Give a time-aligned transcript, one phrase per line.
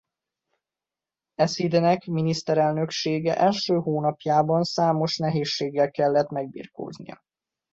[1.35, 7.21] Eszidnek miniszterelnöksége első hónapjaiban számos nehézséggel kellett megbirkóznia.